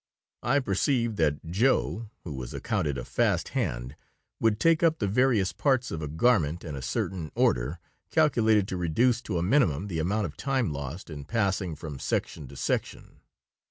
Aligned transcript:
I 0.41 0.59
perceived 0.59 1.17
that 1.17 1.45
Joe, 1.51 2.09
who 2.23 2.33
was 2.33 2.55
accounted 2.55 2.97
a 2.97 3.05
fast 3.05 3.49
hand, 3.49 3.95
would 4.39 4.59
take 4.59 4.81
up 4.81 4.97
the 4.97 5.07
various 5.07 5.53
parts 5.53 5.91
of 5.91 6.01
a 6.01 6.07
garment 6.07 6.63
in 6.63 6.75
a 6.75 6.81
certain 6.81 7.31
order 7.35 7.77
calculated 8.09 8.67
to 8.69 8.77
reduce 8.77 9.21
to 9.21 9.37
a 9.37 9.43
minimum 9.43 9.89
the 9.89 9.99
amount 9.99 10.25
of 10.25 10.35
time 10.37 10.73
lost 10.73 11.11
in 11.11 11.23
passing 11.25 11.75
from 11.75 11.99
section 11.99 12.47
to 12.47 12.55
section. 12.55 13.19